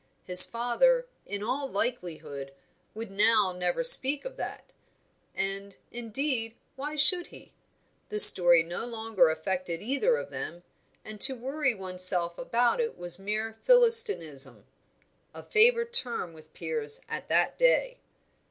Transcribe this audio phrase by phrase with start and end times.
[0.23, 2.55] His father, in all likelihood,
[2.95, 4.73] would now never speak of that;
[5.35, 7.53] and, indeed, why should he?
[8.09, 10.63] The story no longer affected either of them,
[11.05, 14.65] and to worry oneself about it was mere "philistinism,"
[15.35, 17.99] a favourite term with Piers at that day.